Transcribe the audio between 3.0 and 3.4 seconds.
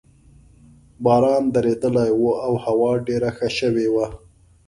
ډېره